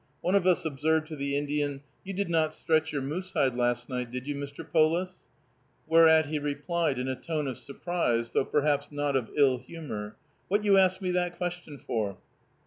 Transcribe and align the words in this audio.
One 0.21 0.33
of 0.33 0.47
us 0.47 0.65
observed 0.65 1.05
to 1.09 1.15
the 1.15 1.37
Indian, 1.37 1.81
"You 2.03 2.15
did 2.15 2.27
not 2.27 2.55
stretch 2.55 2.91
your 2.91 3.03
moose 3.03 3.33
hide 3.33 3.53
last 3.53 3.87
night, 3.87 4.09
did 4.09 4.25
you, 4.25 4.33
Mr. 4.33 4.67
Polis?" 4.67 5.27
Whereat 5.85 6.25
he 6.25 6.39
replied, 6.39 6.97
in 6.97 7.07
a 7.07 7.15
tone 7.15 7.47
of 7.47 7.59
surprise, 7.59 8.31
though 8.31 8.45
perhaps 8.45 8.91
not 8.91 9.15
of 9.15 9.29
ill 9.35 9.59
humor: 9.59 10.15
"What 10.47 10.63
you 10.63 10.75
ask 10.75 11.01
me 11.03 11.11
that 11.11 11.37
question 11.37 11.77
for? 11.77 12.17